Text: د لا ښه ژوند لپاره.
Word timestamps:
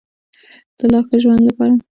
د 0.77 0.79
لا 0.91 0.99
ښه 1.07 1.15
ژوند 1.23 1.41
لپاره. 1.49 1.73